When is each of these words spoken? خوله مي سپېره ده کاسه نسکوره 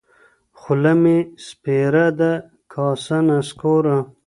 خوله 0.59 0.93
مي 1.01 1.17
سپېره 1.47 2.07
ده 2.19 2.31
کاسه 2.73 3.17
نسکوره 3.27 3.97